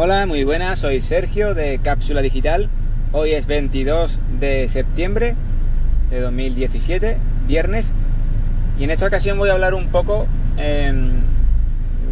Hola, 0.00 0.26
muy 0.26 0.44
buenas, 0.44 0.78
soy 0.78 1.00
Sergio 1.00 1.54
de 1.54 1.80
Cápsula 1.80 2.22
Digital. 2.22 2.68
Hoy 3.10 3.32
es 3.32 3.46
22 3.46 4.20
de 4.38 4.68
septiembre 4.68 5.34
de 6.08 6.20
2017, 6.20 7.16
viernes, 7.48 7.92
y 8.78 8.84
en 8.84 8.92
esta 8.92 9.08
ocasión 9.08 9.38
voy 9.38 9.48
a 9.48 9.54
hablar 9.54 9.74
un 9.74 9.88
poco 9.88 10.28
em, 10.56 11.14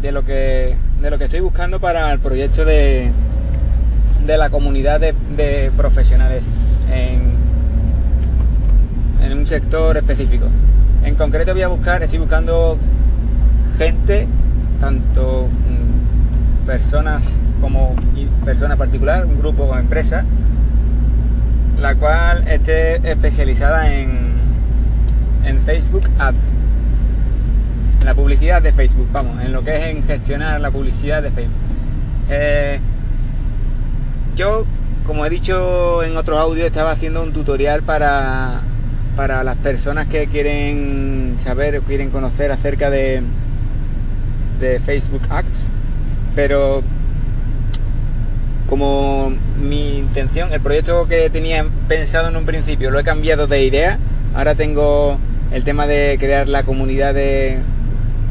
de, 0.00 0.12
lo 0.12 0.24
que, 0.24 0.78
de 1.02 1.10
lo 1.10 1.18
que 1.18 1.24
estoy 1.24 1.40
buscando 1.40 1.78
para 1.78 2.10
el 2.10 2.20
proyecto 2.20 2.64
de, 2.64 3.12
de 4.24 4.38
la 4.38 4.48
comunidad 4.48 4.98
de, 4.98 5.70
profesionales 5.76 6.42
en, 6.90 7.34
en 9.22 9.38
un 9.38 9.46
sector 9.46 9.94
específico. 9.98 10.46
En 11.04 11.16
concreto 11.16 11.52
voy 11.52 11.62
a 11.64 11.68
buscar, 11.68 12.02
estoy 12.02 12.18
buscando 12.18 12.78
gente, 13.76 14.26
tanto 14.80 15.48
mm, 15.48 16.64
personas 16.64 17.36
como 17.64 17.96
persona 18.44 18.76
particular, 18.76 19.24
un 19.24 19.38
grupo 19.38 19.62
o 19.62 19.78
empresa, 19.78 20.22
la 21.80 21.94
cual 21.94 22.46
esté 22.46 22.96
especializada 23.10 23.90
en, 23.90 24.34
en 25.46 25.58
Facebook 25.60 26.02
Ads, 26.18 26.52
en 28.00 28.04
la 28.04 28.14
publicidad 28.14 28.60
de 28.60 28.70
Facebook, 28.74 29.08
vamos, 29.10 29.42
en 29.42 29.54
lo 29.54 29.64
que 29.64 29.76
es 29.76 29.82
en 29.96 30.04
gestionar 30.04 30.60
la 30.60 30.70
publicidad 30.70 31.22
de 31.22 31.30
Facebook. 31.30 31.56
Eh, 32.28 32.80
yo, 34.36 34.66
como 35.06 35.24
he 35.24 35.30
dicho 35.30 36.02
en 36.02 36.18
otros 36.18 36.38
audios, 36.38 36.66
estaba 36.66 36.90
haciendo 36.90 37.22
un 37.22 37.32
tutorial 37.32 37.82
para, 37.82 38.60
para 39.16 39.42
las 39.42 39.56
personas 39.56 40.06
que 40.06 40.26
quieren 40.26 41.36
saber 41.38 41.78
o 41.78 41.82
quieren 41.82 42.10
conocer 42.10 42.52
acerca 42.52 42.90
de, 42.90 43.22
de 44.60 44.80
Facebook 44.80 45.22
Ads, 45.30 45.70
pero 46.34 46.82
como 48.74 49.32
mi 49.62 49.98
intención, 49.98 50.52
el 50.52 50.60
proyecto 50.60 51.06
que 51.06 51.30
tenía 51.30 51.64
pensado 51.86 52.26
en 52.28 52.34
un 52.34 52.44
principio 52.44 52.90
lo 52.90 52.98
he 52.98 53.04
cambiado 53.04 53.46
de 53.46 53.62
idea, 53.62 54.00
ahora 54.34 54.56
tengo 54.56 55.16
el 55.52 55.62
tema 55.62 55.86
de 55.86 56.16
crear 56.18 56.48
la 56.48 56.64
comunidad 56.64 57.14
de, 57.14 57.60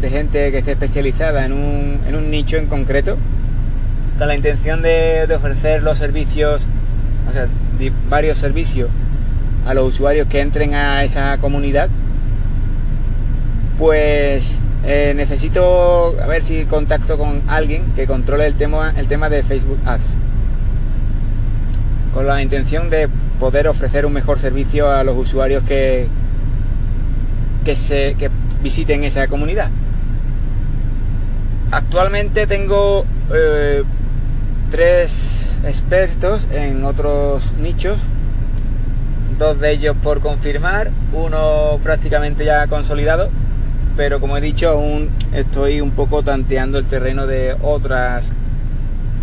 gente 0.00 0.50
que 0.50 0.56
esté 0.56 0.70
especializada 0.70 1.44
en 1.44 1.52
un, 1.52 2.30
nicho 2.30 2.56
en 2.56 2.68
concreto, 2.68 3.18
con 4.18 4.28
la 4.28 4.34
intención 4.34 4.80
de, 4.80 5.28
ofrecer 5.36 5.82
los 5.82 5.98
servicios, 5.98 6.62
o 7.28 7.32
sea, 7.34 7.46
varios 8.08 8.38
servicios 8.38 8.88
a 9.66 9.74
los 9.74 9.88
usuarios 9.88 10.26
que 10.26 10.40
entren 10.40 10.72
a 10.72 11.04
esa 11.04 11.36
comunidad, 11.36 11.90
pues 13.76 14.58
eh, 14.84 15.12
necesito 15.14 16.16
ver 16.26 16.42
si 16.42 16.64
contacto 16.64 17.18
con 17.18 17.42
alguien 17.46 17.92
que 17.94 18.06
controle 18.06 18.46
el 18.46 18.54
tema, 18.54 18.94
el 18.96 19.06
tema 19.06 19.28
de 19.28 19.42
Facebook 19.42 19.80
Ads. 19.84 20.16
Con 22.12 22.26
la 22.26 22.42
intención 22.42 22.90
de 22.90 23.08
poder 23.38 23.68
ofrecer 23.68 24.04
un 24.06 24.12
mejor 24.12 24.38
servicio 24.38 24.90
a 24.90 25.04
los 25.04 25.16
usuarios 25.16 25.62
que, 25.62 26.08
que, 27.64 27.76
se, 27.76 28.14
que 28.18 28.30
visiten 28.62 29.04
esa 29.04 29.28
comunidad. 29.28 29.70
Actualmente 31.70 32.46
tengo 32.46 33.04
eh, 33.32 33.84
tres 34.70 35.58
expertos 35.64 36.48
en 36.50 36.84
otros 36.84 37.54
nichos, 37.54 37.98
dos 39.38 39.60
de 39.60 39.72
ellos 39.72 39.96
por 40.02 40.20
confirmar, 40.20 40.90
uno 41.12 41.78
prácticamente 41.82 42.44
ya 42.44 42.66
consolidado 42.66 43.30
pero 44.00 44.18
como 44.18 44.36
he 44.38 44.40
dicho 44.40 44.70
aún 44.70 45.10
estoy 45.32 45.82
un 45.82 45.90
poco 45.90 46.22
tanteando 46.22 46.78
el 46.78 46.86
terreno 46.86 47.26
de 47.26 47.54
otras 47.60 48.32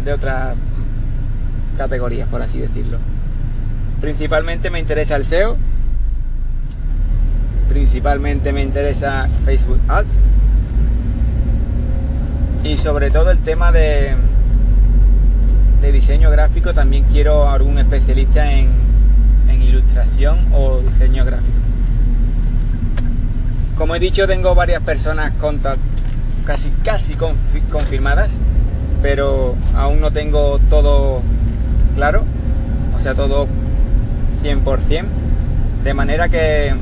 de 0.05 0.13
otras 0.13 0.55
categorías 1.77 2.27
por 2.29 2.41
así 2.41 2.59
decirlo. 2.59 2.97
Principalmente 4.01 4.69
me 4.69 4.79
interesa 4.79 5.15
el 5.15 5.25
SEO 5.25 5.57
principalmente 7.67 8.53
me 8.53 8.63
interesa 8.63 9.27
Facebook 9.45 9.79
Ads. 9.87 10.17
Y 12.63 12.77
sobre 12.77 13.11
todo 13.11 13.29
el 13.29 13.37
tema 13.39 13.71
de, 13.71 14.15
de 15.81 15.91
diseño 15.91 16.31
gráfico 16.31 16.73
también 16.73 17.05
quiero 17.11 17.47
algún 17.49 17.77
especialista 17.77 18.51
en, 18.51 18.69
en 19.47 19.61
ilustración 19.61 20.39
o 20.53 20.79
diseño 20.79 21.23
gráfico. 21.23 21.53
Como 23.77 23.95
he 23.95 23.99
dicho, 23.99 24.25
tengo 24.25 24.55
varias 24.55 24.81
personas 24.81 25.33
casi, 26.45 26.71
casi 26.83 27.15
confirmadas, 27.71 28.37
pero 29.03 29.55
aún 29.75 30.01
no 30.01 30.11
tengo 30.11 30.59
todo 30.69 31.21
claro, 31.97 32.23
o 32.95 33.01
sea, 33.01 33.15
todo 33.15 33.47
100%, 34.43 35.05
de 35.83 35.93
manera 35.95 36.29
que 36.29 36.75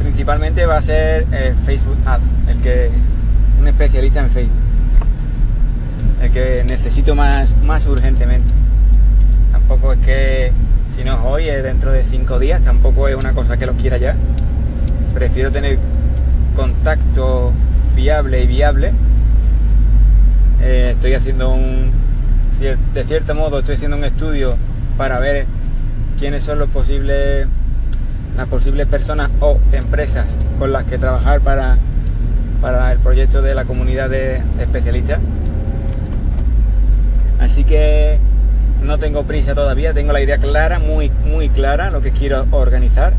principalmente 0.00 0.66
va 0.66 0.78
a 0.78 0.82
ser 0.82 1.24
eh, 1.30 1.54
Facebook 1.64 1.96
Ads, 2.04 2.32
el 2.48 2.60
que 2.60 2.90
un 3.60 3.68
especialista 3.68 4.18
en 4.18 4.30
Facebook, 4.30 4.56
el 6.20 6.32
que 6.32 6.64
necesito 6.66 7.14
más, 7.14 7.56
más 7.62 7.86
urgentemente. 7.86 8.52
Tampoco 9.52 9.92
es 9.92 10.00
que 10.00 10.52
si 10.90 11.04
no 11.04 11.14
es 11.14 11.20
hoy, 11.22 11.48
es 11.48 11.62
dentro 11.62 11.92
de 11.92 12.02
cinco 12.02 12.40
días, 12.40 12.60
tampoco 12.60 13.06
es 13.06 13.14
una 13.14 13.34
cosa 13.34 13.56
que 13.56 13.66
los 13.66 13.76
quiera 13.76 13.98
ya 13.98 14.16
prefiero 15.14 15.52
tener 15.52 15.78
contacto 16.56 17.52
fiable 17.94 18.42
y 18.42 18.46
viable. 18.48 18.92
Eh, 20.60 20.90
estoy 20.90 21.14
haciendo 21.14 21.54
un, 21.54 22.03
de 22.58 23.04
cierto 23.04 23.34
modo, 23.34 23.58
estoy 23.58 23.74
haciendo 23.74 23.96
un 23.96 24.04
estudio 24.04 24.56
para 24.96 25.18
ver 25.18 25.46
quiénes 26.18 26.42
son 26.42 26.58
los 26.58 26.68
posibles, 26.68 27.46
las 28.36 28.48
posibles 28.48 28.86
personas 28.86 29.30
o 29.40 29.58
empresas 29.72 30.26
con 30.58 30.72
las 30.72 30.84
que 30.84 30.98
trabajar 30.98 31.40
para, 31.40 31.78
para 32.60 32.92
el 32.92 32.98
proyecto 32.98 33.42
de 33.42 33.54
la 33.54 33.64
comunidad 33.64 34.08
de, 34.08 34.40
especialistas. 34.60 35.20
Así 37.40 37.64
que 37.64 38.18
no 38.82 38.98
tengo 38.98 39.24
prisa 39.24 39.54
todavía, 39.54 39.92
tengo 39.92 40.12
la 40.12 40.22
idea 40.22 40.38
clara, 40.38 40.78
muy, 40.78 41.10
muy 41.24 41.48
clara, 41.48 41.90
lo 41.90 42.00
que 42.00 42.12
quiero 42.12 42.46
organizar 42.50 43.14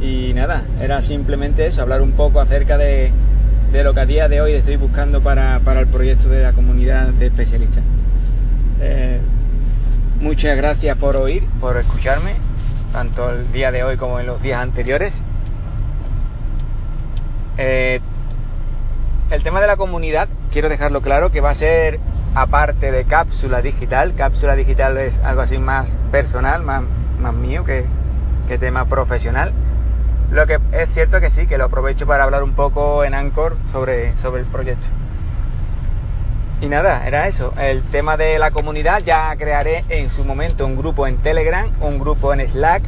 y 0.00 0.32
nada, 0.32 0.62
era 0.80 1.02
simplemente 1.02 1.66
eso, 1.66 1.82
hablar 1.82 2.02
un 2.02 2.12
poco 2.12 2.40
acerca 2.40 2.78
de, 2.78 3.10
lo 3.72 3.94
que 3.94 4.00
a 4.00 4.06
día 4.06 4.28
de 4.28 4.40
hoy 4.40 4.52
estoy 4.52 4.76
buscando 4.76 5.20
para, 5.22 5.56
el 5.56 5.86
proyecto 5.86 6.28
de 6.28 6.42
la 6.42 6.52
comunidad 6.52 7.08
de 7.08 7.26
especialistas. 7.26 7.84
Eh, 8.80 9.20
muchas 10.20 10.56
gracias 10.56 10.96
por 10.96 11.16
oír, 11.16 11.44
por 11.60 11.76
escucharme, 11.76 12.32
tanto 12.92 13.30
el 13.30 13.52
día 13.52 13.70
de 13.70 13.84
hoy 13.84 13.96
como 13.96 14.18
en 14.18 14.26
los 14.26 14.42
días 14.42 14.60
anteriores. 14.60 15.20
Eh, 17.56 18.00
el 19.30 19.42
tema 19.42 19.60
de 19.60 19.66
la 19.66 19.76
comunidad, 19.76 20.28
quiero 20.52 20.68
dejarlo 20.68 21.02
claro, 21.02 21.30
que 21.30 21.40
va 21.40 21.50
a 21.50 21.54
ser 21.54 22.00
aparte 22.34 22.90
de 22.90 23.04
cápsula 23.04 23.62
digital. 23.62 24.14
Cápsula 24.16 24.56
digital 24.56 24.96
es 24.98 25.18
algo 25.18 25.42
así 25.42 25.58
más 25.58 25.94
personal, 26.10 26.62
más, 26.62 26.82
más 27.20 27.34
mío 27.34 27.64
que, 27.64 27.84
que 28.48 28.58
tema 28.58 28.86
profesional. 28.86 29.52
Lo 30.30 30.46
que 30.46 30.58
es 30.72 30.90
cierto 30.92 31.20
que 31.20 31.30
sí, 31.30 31.46
que 31.46 31.56
lo 31.56 31.64
aprovecho 31.64 32.06
para 32.06 32.24
hablar 32.24 32.42
un 32.42 32.52
poco 32.52 33.02
en 33.02 33.14
Anchor 33.14 33.56
sobre, 33.72 34.16
sobre 34.18 34.42
el 34.42 34.46
proyecto. 34.46 34.86
Y 36.60 36.66
nada, 36.66 37.06
era 37.06 37.28
eso. 37.28 37.54
El 37.56 37.82
tema 37.82 38.16
de 38.16 38.38
la 38.38 38.50
comunidad 38.50 39.00
ya 39.04 39.34
crearé 39.36 39.84
en 39.88 40.10
su 40.10 40.24
momento 40.24 40.66
un 40.66 40.76
grupo 40.76 41.06
en 41.06 41.16
Telegram, 41.16 41.66
un 41.80 41.98
grupo 41.98 42.34
en 42.34 42.46
Slack, 42.46 42.82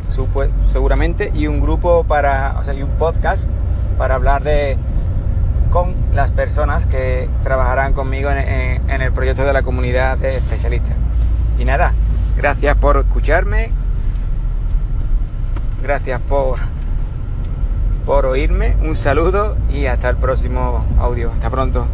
seguramente, 0.70 1.30
y 1.34 1.46
un 1.46 1.60
grupo 1.60 2.04
para, 2.04 2.56
o 2.58 2.64
sea, 2.64 2.74
y 2.74 2.82
un 2.82 2.90
podcast 2.90 3.48
para 3.96 4.16
hablar 4.16 4.42
de 4.42 4.76
con 5.70 5.94
las 6.12 6.30
personas 6.32 6.84
que 6.86 7.28
trabajarán 7.44 7.92
conmigo 7.92 8.28
en, 8.28 8.90
en 8.90 9.02
el 9.02 9.12
proyecto 9.12 9.44
de 9.44 9.52
la 9.52 9.62
comunidad 9.62 10.18
de 10.18 10.36
especialistas. 10.36 10.96
Y 11.60 11.64
nada, 11.64 11.92
gracias 12.36 12.76
por 12.76 12.96
escucharme, 12.96 13.70
gracias 15.80 16.20
por 16.22 16.58
por 18.10 18.26
oírme. 18.26 18.74
Un 18.82 18.96
saludo 18.96 19.56
y 19.72 19.86
hasta 19.86 20.10
el 20.10 20.16
próximo 20.16 20.84
audio. 20.98 21.30
Hasta 21.30 21.48
pronto. 21.48 21.86